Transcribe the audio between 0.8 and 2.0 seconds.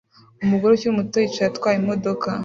muto yicaye atwaye